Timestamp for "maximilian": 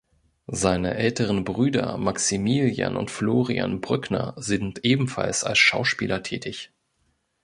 1.97-2.97